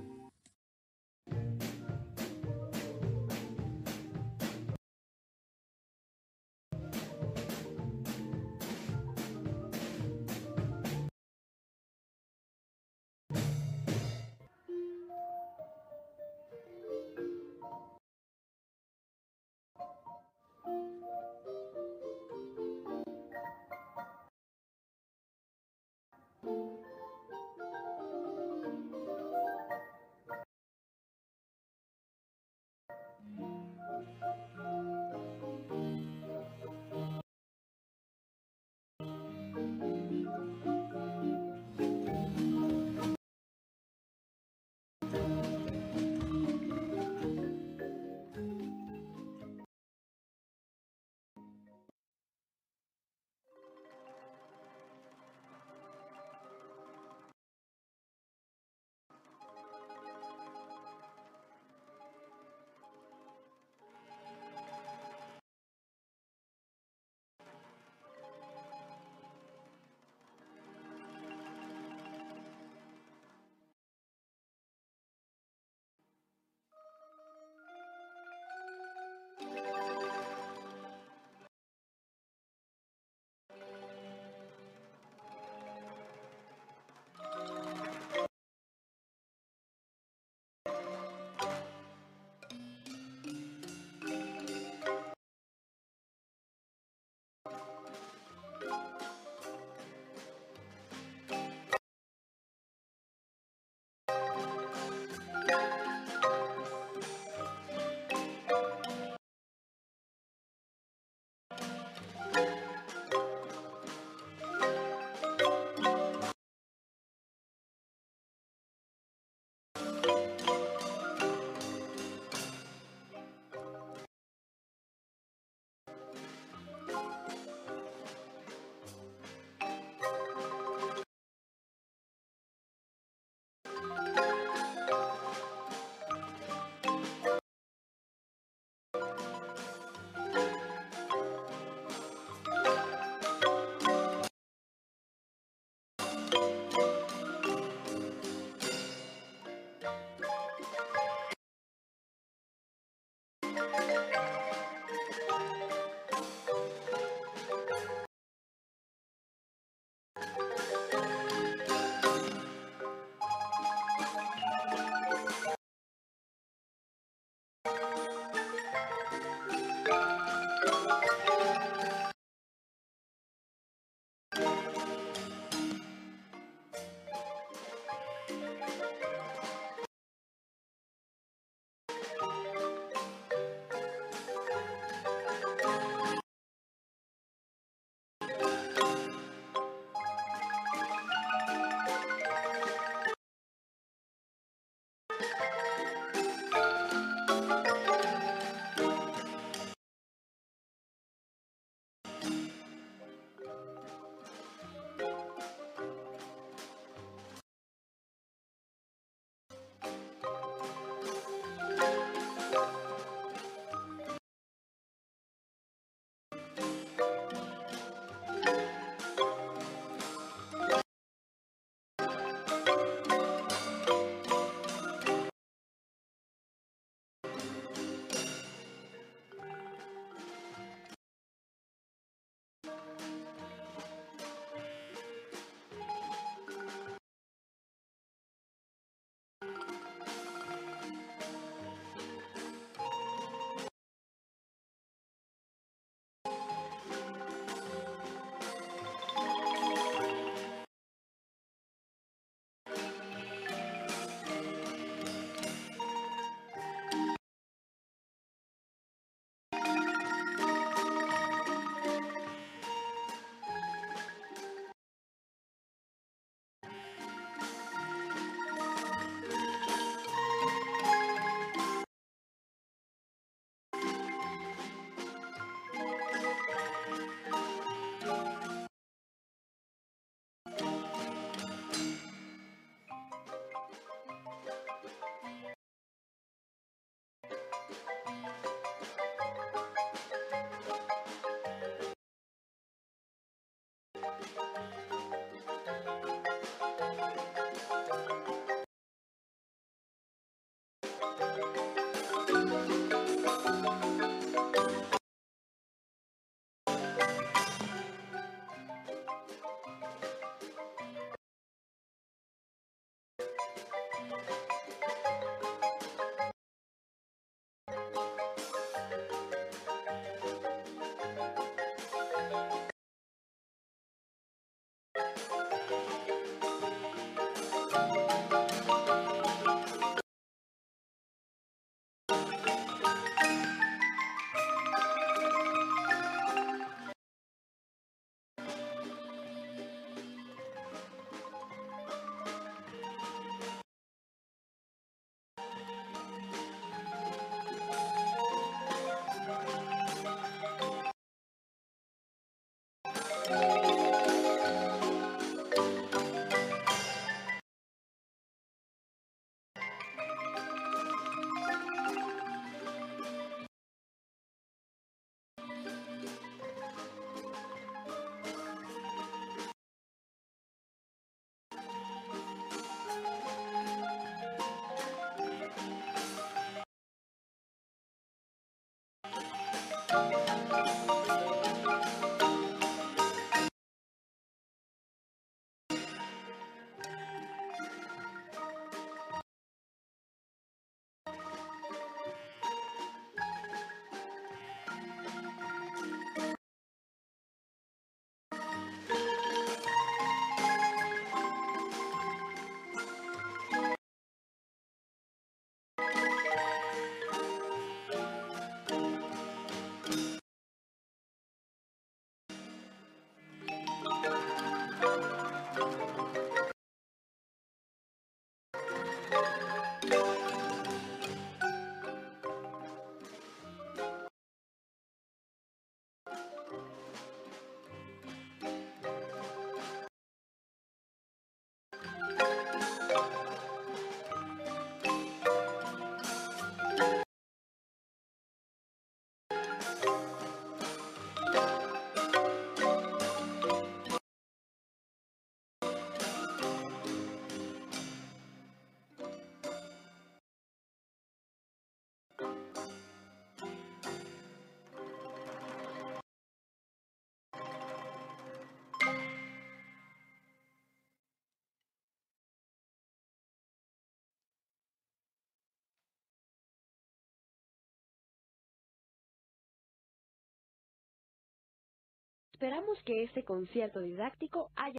Esperamos 472.45 472.79
que 472.85 473.05
este 473.05 473.25
concierto 473.25 473.81
didáctico 473.81 474.51
haya 474.55 474.77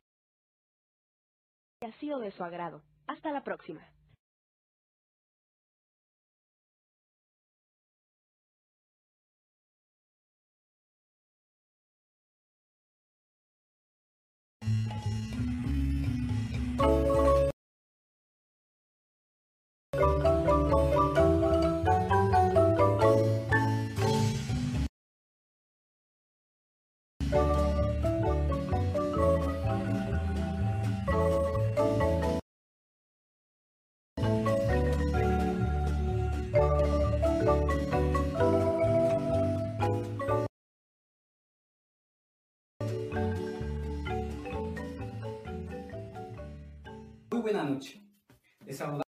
sido 1.99 2.19
de 2.19 2.29
su 2.33 2.43
agrado. 2.43 2.83
Hasta 3.07 3.31
la 3.31 3.43
próxima. 3.43 3.81
Buena 47.45 47.63
noche. 47.63 48.01
Les 48.65 48.75
saludamos 48.75 49.05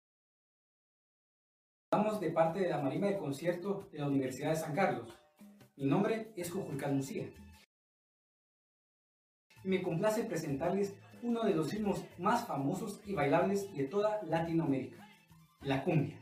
de 2.19 2.31
parte 2.31 2.61
de 2.61 2.69
la 2.69 2.79
Marimba 2.79 3.07
de 3.07 3.19
Concierto 3.19 3.87
de 3.91 3.99
la 3.99 4.07
Universidad 4.07 4.49
de 4.49 4.55
San 4.55 4.73
Carlos. 4.73 5.07
Mi 5.75 5.85
nombre 5.85 6.33
es 6.35 6.49
Jujulcán 6.49 6.97
Lucía. 6.97 7.31
Y 9.63 9.67
me 9.67 9.83
complace 9.83 10.23
presentarles 10.23 10.95
uno 11.21 11.43
de 11.43 11.53
los 11.53 11.71
ritmos 11.71 12.03
más 12.17 12.47
famosos 12.47 13.01
y 13.05 13.13
bailables 13.13 13.71
de 13.71 13.83
toda 13.83 14.23
Latinoamérica, 14.23 15.07
la 15.61 15.83
cumbia. 15.83 16.19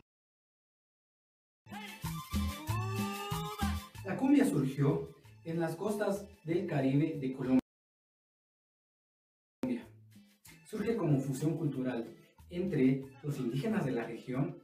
La 4.04 4.18
cumbia 4.18 4.44
surgió 4.44 5.08
en 5.44 5.60
las 5.60 5.76
costas 5.76 6.28
del 6.44 6.66
Caribe 6.66 7.18
de 7.18 7.32
Colombia. 7.32 7.61
Surge 10.72 10.96
como 10.96 11.20
fusión 11.20 11.58
cultural 11.58 12.16
entre 12.48 13.04
los 13.22 13.38
indígenas 13.38 13.84
de 13.84 13.92
la 13.92 14.06
región, 14.06 14.56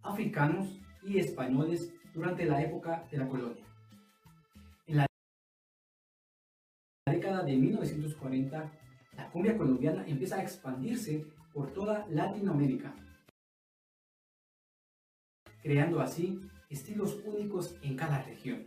africanos 0.00 0.78
y 1.02 1.18
españoles 1.18 1.92
durante 2.14 2.44
la 2.44 2.62
época 2.62 3.04
de 3.10 3.18
la 3.18 3.28
colonia. 3.28 3.64
En 4.86 4.98
la 4.98 5.06
década 7.10 7.42
de 7.42 7.56
1940, 7.56 8.72
la 9.16 9.30
cumbia 9.32 9.58
colombiana 9.58 10.06
empieza 10.06 10.36
a 10.36 10.42
expandirse 10.44 11.26
por 11.52 11.72
toda 11.72 12.06
Latinoamérica, 12.06 12.94
creando 15.62 16.00
así 16.00 16.40
estilos 16.70 17.20
únicos 17.24 17.76
en 17.82 17.96
cada 17.96 18.22
región, 18.22 18.66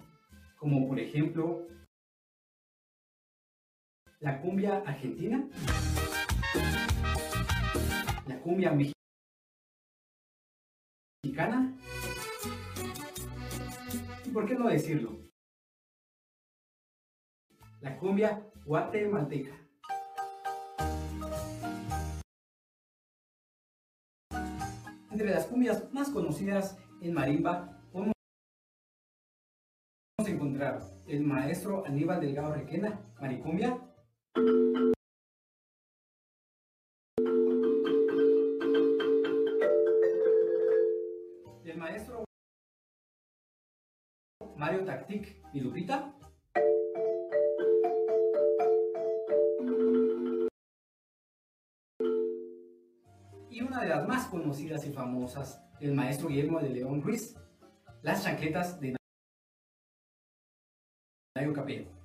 como 0.57 0.85
por 0.85 0.99
ejemplo 0.99 1.65
la 4.19 4.41
cumbia 4.41 4.77
argentina, 4.79 5.47
la 8.25 8.39
cumbia 8.41 8.71
mexicana, 11.23 11.77
y 14.25 14.29
por 14.29 14.47
qué 14.47 14.55
no 14.55 14.69
decirlo, 14.69 15.15
la 17.81 17.97
cumbia 17.99 18.43
guatemalteca. 18.65 19.55
Entre 25.11 25.29
las 25.29 25.45
cumbias 25.45 25.91
más 25.93 26.09
conocidas 26.09 26.77
en 27.01 27.13
marimba 27.13 27.81
podemos 27.91 28.13
encontrar 30.25 30.81
el 31.07 31.21
maestro 31.21 31.85
Aníbal 31.85 32.19
Delgado 32.21 32.53
Requena, 32.53 32.99
Maricumbia, 33.19 33.86
el 34.37 34.43
maestro 41.75 42.23
Mario 44.55 44.85
Tactic 44.85 45.43
y 45.53 45.61
Lupita. 45.61 46.13
Y 53.49 53.61
una 53.61 53.81
de 53.81 53.87
las 53.89 54.07
más 54.07 54.27
conocidas 54.27 54.85
y 54.85 54.93
famosas, 54.93 55.63
el 55.79 55.95
maestro 55.95 56.27
Guillermo 56.27 56.59
de 56.59 56.69
León 56.69 57.01
Ruiz, 57.01 57.35
las 58.03 58.23
chaquetas 58.23 58.79
de 58.79 58.95
Nayo 61.35 61.53
Capello. 61.53 61.96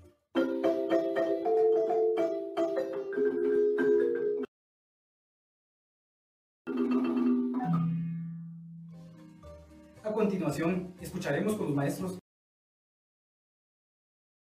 Continuación, 10.22 10.94
escucharemos 11.00 11.56
con 11.56 11.66
los 11.66 11.74
maestros 11.74 12.20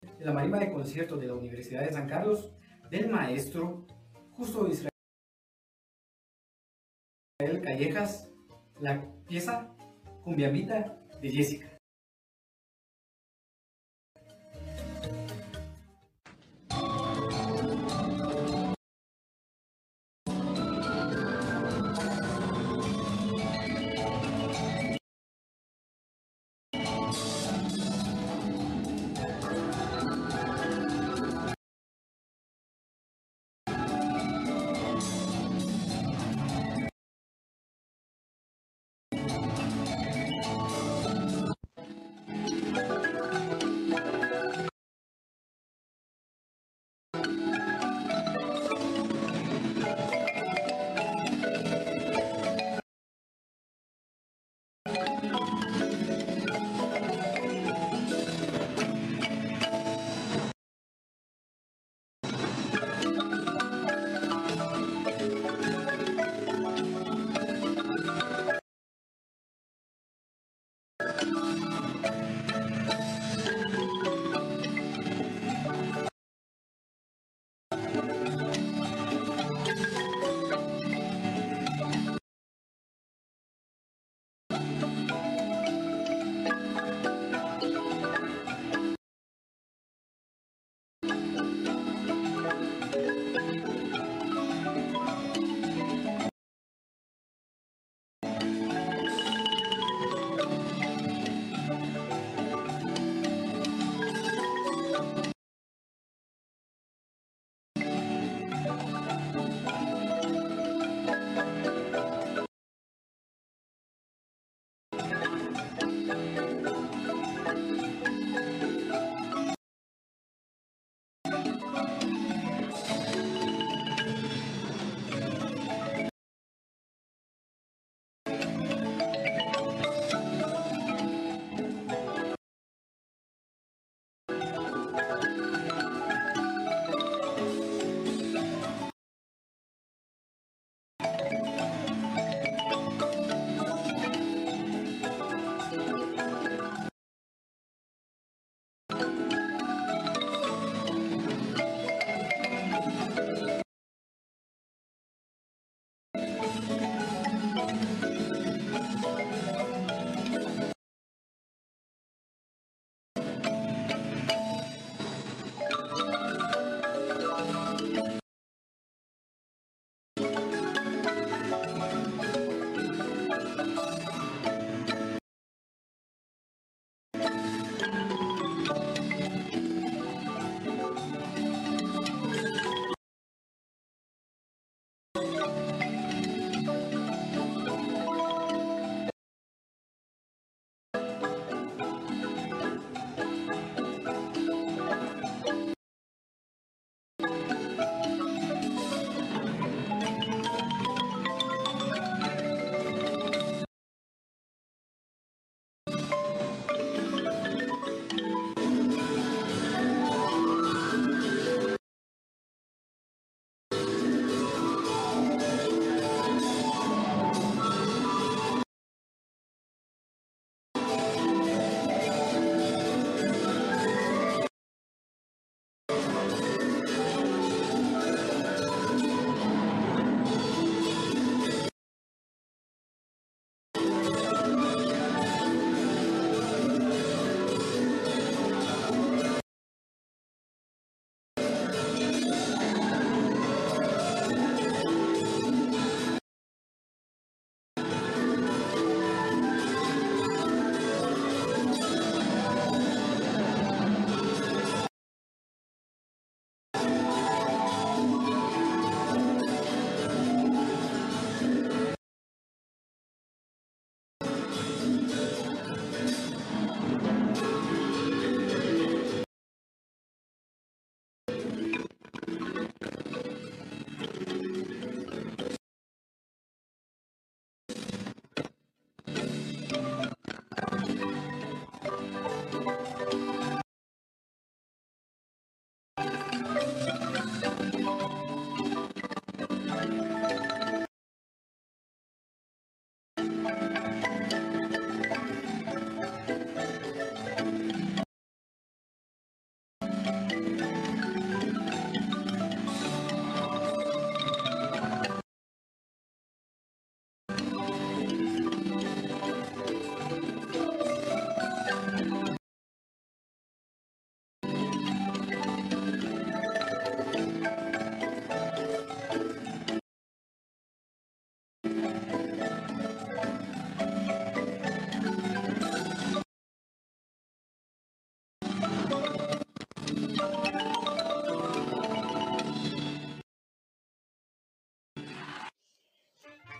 de 0.03 0.25
la 0.25 0.33
marimba 0.33 0.59
de 0.59 0.73
concierto 0.73 1.17
de 1.17 1.29
la 1.29 1.35
Universidad 1.35 1.83
de 1.83 1.93
San 1.93 2.09
Carlos 2.09 2.51
del 2.91 3.09
maestro 3.09 3.87
Justo 4.33 4.67
Israel 4.67 4.91
Callejas, 7.63 8.29
la 8.81 9.09
pieza 9.29 9.73
Cumbiambita 10.25 11.01
de 11.23 11.31
Jessica. 11.31 11.78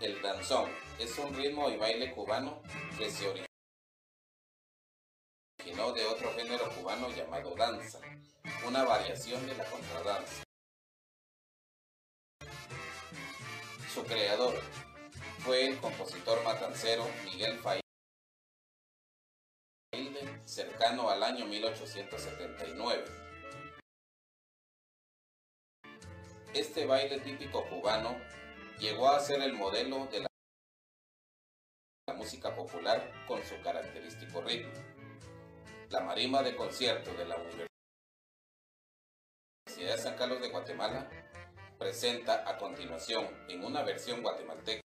El 0.01 0.21
danzón 0.21 0.71
es 0.97 1.17
un 1.17 1.33
ritmo 1.35 1.69
y 1.69 1.75
baile 1.75 2.13
cubano 2.13 2.61
que 2.97 3.11
se 3.11 3.27
originó 5.59 5.91
de 5.91 6.05
otro 6.05 6.33
género 6.35 6.69
cubano 6.73 7.09
llamado 7.11 7.53
danza, 7.55 7.99
una 8.65 8.85
variación 8.85 9.45
de 9.45 9.55
la 9.55 9.65
contradanza. 9.65 10.43
Su 13.93 14.05
creador 14.05 14.61
fue 15.39 15.67
el 15.67 15.77
compositor 15.79 16.41
matancero 16.45 17.05
Miguel 17.25 17.59
Failde, 17.59 17.83
cercano 20.45 21.09
al 21.09 21.23
año 21.23 21.45
1879. 21.45 23.03
Este 26.53 26.85
baile 26.85 27.19
típico 27.19 27.67
cubano 27.67 28.15
llegó 28.79 29.09
a 29.09 29.19
ser 29.19 29.41
el 29.41 29.53
modelo 29.53 30.07
de 30.07 30.21
la 30.21 32.13
música 32.15 32.55
popular 32.55 33.11
con 33.27 33.43
su 33.43 33.61
característico 33.61 34.41
ritmo. 34.41 34.71
La 35.89 36.01
marimba 36.01 36.41
de 36.43 36.55
concierto 36.55 37.13
de 37.13 37.25
la 37.25 37.35
Universidad 37.35 37.67
de 39.75 39.97
San 39.97 40.15
Carlos 40.17 40.41
de 40.41 40.49
Guatemala 40.49 41.09
presenta 41.77 42.49
a 42.49 42.57
continuación 42.57 43.27
en 43.49 43.63
una 43.63 43.83
versión 43.83 44.21
guatemalteca 44.21 44.81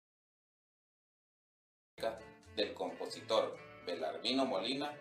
del 2.55 2.73
compositor 2.73 3.57
Belarmino 3.85 4.45
Molina, 4.45 4.95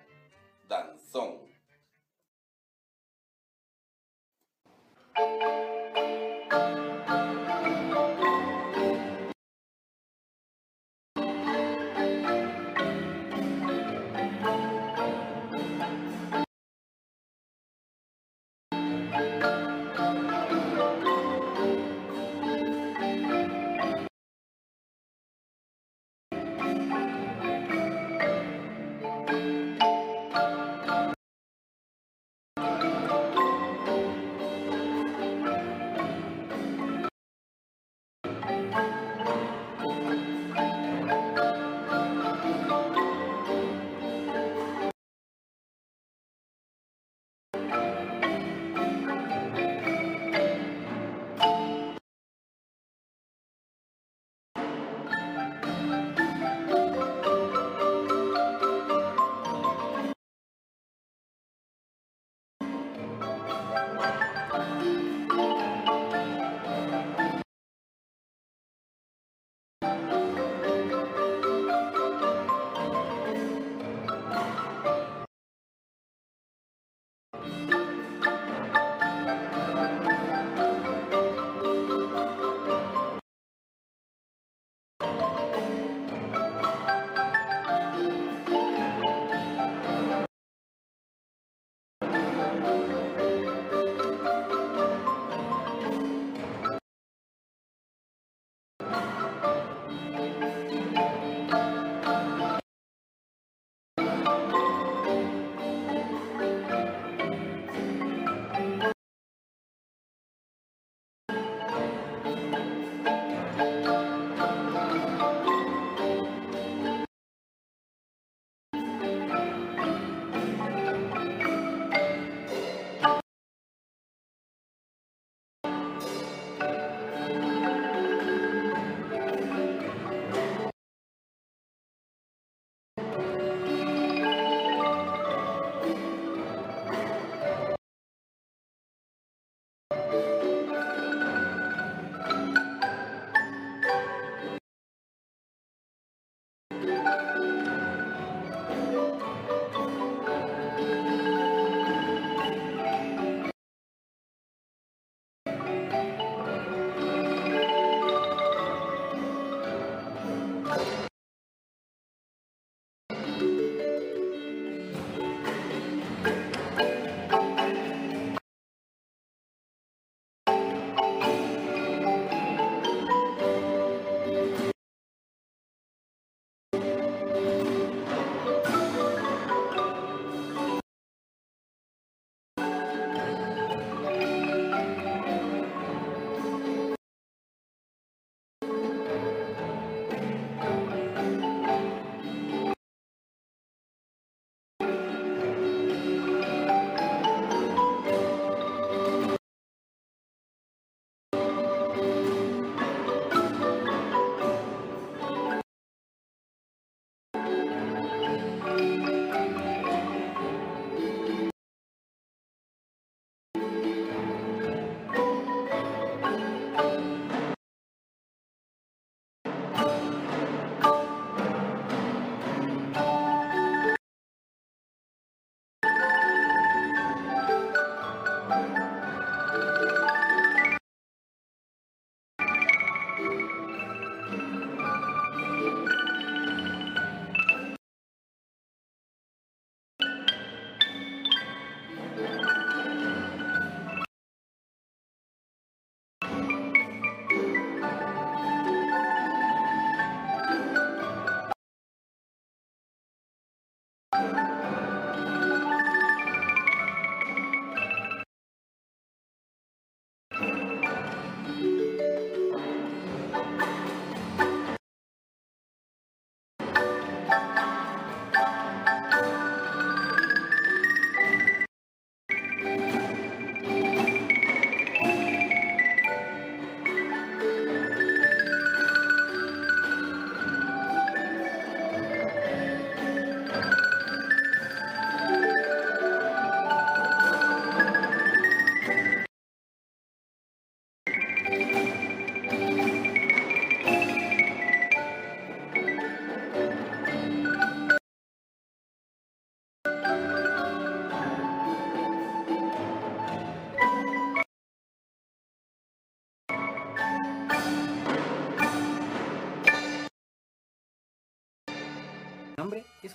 Danzón. 0.69 1.49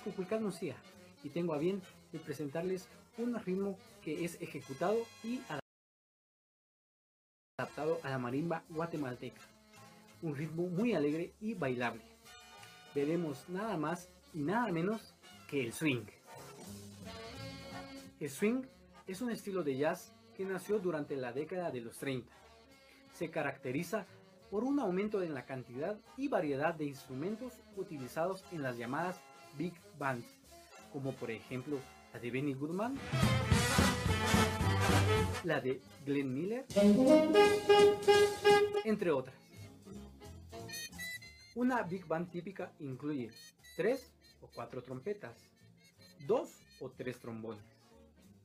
Cuculcán 0.06 0.44
Lucía 0.44 0.76
y 1.24 1.30
tengo 1.30 1.56
a 1.56 1.58
bien 1.58 1.82
de 2.12 2.20
presentarles 2.20 2.88
un 3.18 3.34
ritmo 3.40 3.76
que 4.04 4.24
es 4.24 4.40
ejecutado 4.40 4.98
y 5.24 5.42
adaptado 7.58 8.00
a 8.04 8.12
la 8.12 8.20
marimba 8.20 8.64
guatemalteca. 8.70 9.42
Un 10.22 10.36
ritmo 10.36 10.68
muy 10.68 10.94
alegre 10.94 11.34
y 11.42 11.56
bailable. 11.56 12.04
Veremos 12.94 13.50
nada 13.50 13.78
más 13.78 14.12
y 14.32 14.44
nada 14.44 14.72
menos 14.72 15.16
que 15.50 15.66
el 15.66 15.74
swing. 15.74 16.06
El 18.20 18.30
swing 18.30 18.62
es 19.08 19.22
un 19.22 19.32
estilo 19.32 19.64
de 19.64 19.76
jazz 19.76 20.14
que 20.38 20.46
nació 20.46 20.78
durante 20.78 21.16
la 21.16 21.34
década 21.34 21.72
de 21.72 21.82
los 21.82 21.98
30. 21.98 22.32
Se 23.12 23.32
caracteriza 23.32 24.06
por 24.52 24.64
un 24.64 24.80
aumento 24.80 25.24
en 25.24 25.34
la 25.34 25.46
cantidad 25.46 25.98
y 26.16 26.28
variedad 26.28 26.76
de 26.76 26.86
instrumentos 26.86 27.54
utilizados 27.76 28.44
en 28.52 28.62
las 28.62 28.78
llamadas 28.78 29.20
big 29.58 29.74
bands, 29.98 30.28
como 30.92 31.14
por 31.14 31.32
ejemplo 31.32 31.80
la 32.14 32.20
de 32.20 32.32
Benny 32.32 32.54
Goodman, 32.54 32.98
la 35.44 35.62
de 35.62 35.82
Glenn 36.06 36.34
Miller, 36.34 36.66
entre 38.84 39.12
otras. 39.12 39.36
Una 41.56 41.84
big 41.84 42.06
band 42.06 42.30
típica 42.32 42.72
incluye 42.80 43.32
tres 43.76 44.12
o 44.42 44.48
cuatro 44.48 44.82
trompetas, 44.84 45.38
dos 46.28 46.50
o 46.80 46.90
tres 46.90 47.20
trombones, 47.20 47.64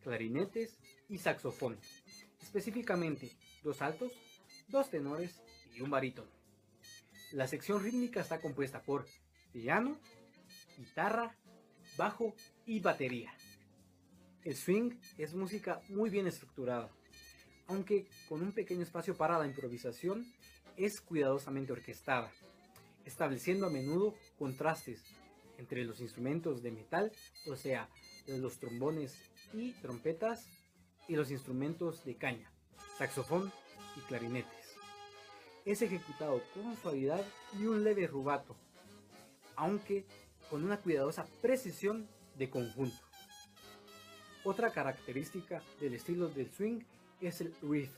clarinetes 0.02 0.78
y 1.08 1.18
saxofones, 1.18 2.04
específicamente 2.40 3.30
dos 3.62 3.82
altos, 3.82 4.12
dos 4.68 4.90
tenores 4.90 5.42
y 5.74 5.80
un 5.80 5.90
barítono. 5.90 6.30
La 7.32 7.46
sección 7.46 7.82
rítmica 7.82 8.20
está 8.20 8.40
compuesta 8.40 8.82
por 8.82 9.06
piano, 9.52 9.96
guitarra, 10.76 11.36
bajo 12.00 12.34
y 12.64 12.80
batería. 12.80 13.30
El 14.42 14.56
swing 14.56 14.92
es 15.18 15.34
música 15.34 15.82
muy 15.90 16.08
bien 16.08 16.26
estructurada, 16.26 16.88
aunque 17.66 18.08
con 18.26 18.40
un 18.40 18.52
pequeño 18.52 18.82
espacio 18.82 19.14
para 19.18 19.38
la 19.38 19.46
improvisación, 19.46 20.24
es 20.78 21.02
cuidadosamente 21.02 21.74
orquestada, 21.74 22.32
estableciendo 23.04 23.66
a 23.66 23.70
menudo 23.70 24.14
contrastes 24.38 25.04
entre 25.58 25.84
los 25.84 26.00
instrumentos 26.00 26.62
de 26.62 26.70
metal, 26.70 27.12
o 27.46 27.54
sea, 27.54 27.90
los 28.26 28.58
trombones 28.58 29.14
y 29.52 29.72
trompetas, 29.72 30.48
y 31.06 31.16
los 31.16 31.30
instrumentos 31.30 32.02
de 32.06 32.16
caña, 32.16 32.50
saxofón 32.96 33.52
y 33.98 34.00
clarinetes. 34.08 34.74
Es 35.66 35.82
ejecutado 35.82 36.40
con 36.54 36.74
suavidad 36.78 37.22
y 37.58 37.66
un 37.66 37.84
leve 37.84 38.06
rubato, 38.06 38.56
aunque 39.54 40.06
con 40.50 40.64
una 40.64 40.80
cuidadosa 40.80 41.26
precisión 41.40 42.08
de 42.36 42.50
conjunto. 42.50 42.98
Otra 44.44 44.72
característica 44.72 45.62
del 45.80 45.94
estilo 45.94 46.28
del 46.28 46.50
swing 46.50 46.80
es 47.20 47.40
el 47.40 47.54
riff, 47.62 47.90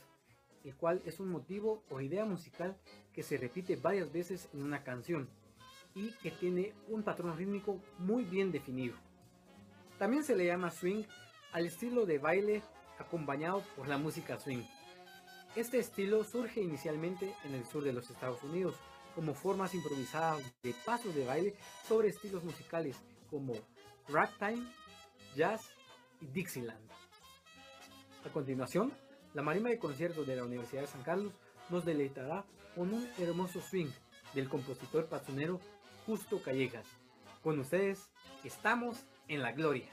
el 0.63 0.75
cual 0.75 1.01
es 1.05 1.19
un 1.19 1.29
motivo 1.29 1.83
o 1.89 1.99
idea 1.99 2.25
musical 2.25 2.77
que 3.11 3.23
se 3.23 3.37
repite 3.37 3.75
varias 3.75 4.11
veces 4.11 4.49
en 4.53 4.61
una 4.61 4.83
canción 4.83 5.29
y 5.95 6.11
que 6.21 6.31
tiene 6.31 6.73
un 6.87 7.03
patrón 7.03 7.35
rítmico 7.37 7.79
muy 7.97 8.23
bien 8.23 8.51
definido. 8.51 8.95
También 9.97 10.23
se 10.23 10.35
le 10.35 10.45
llama 10.45 10.71
swing 10.71 11.03
al 11.53 11.65
estilo 11.65 12.05
de 12.05 12.17
baile 12.17 12.61
acompañado 12.99 13.63
por 13.75 13.87
la 13.87 13.97
música 13.97 14.39
swing. 14.39 14.63
Este 15.55 15.79
estilo 15.79 16.23
surge 16.23 16.61
inicialmente 16.61 17.33
en 17.45 17.53
el 17.53 17.65
sur 17.65 17.83
de 17.83 17.93
los 17.93 18.09
Estados 18.09 18.41
Unidos 18.43 18.75
como 19.15 19.33
formas 19.33 19.73
improvisadas 19.73 20.43
de 20.61 20.73
pasos 20.85 21.13
de 21.15 21.25
baile 21.25 21.55
sobre 21.87 22.09
estilos 22.09 22.43
musicales 22.43 22.97
como 23.29 23.53
ragtime, 24.07 24.67
jazz 25.35 25.61
y 26.21 26.27
Dixieland. 26.27 26.89
A 28.25 28.29
continuación, 28.29 28.93
la 29.33 29.41
marimba 29.41 29.69
de 29.69 29.79
conciertos 29.79 30.25
de 30.27 30.35
la 30.35 30.43
Universidad 30.43 30.81
de 30.81 30.87
San 30.87 31.03
Carlos 31.03 31.33
nos 31.69 31.85
deleitará 31.85 32.45
con 32.75 32.93
un 32.93 33.07
hermoso 33.17 33.61
swing 33.61 33.89
del 34.33 34.49
compositor 34.49 35.07
pazonero 35.07 35.59
Justo 36.05 36.41
Callejas. 36.41 36.85
Con 37.41 37.59
ustedes, 37.59 38.09
estamos 38.43 39.05
en 39.27 39.41
la 39.41 39.51
gloria. 39.51 39.87